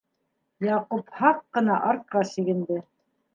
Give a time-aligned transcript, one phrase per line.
[0.67, 2.81] Яҡуп һаҡ ҡына артҡа сигенде.